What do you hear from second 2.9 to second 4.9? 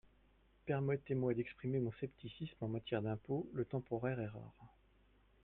d’impôt, le temporaire est rare.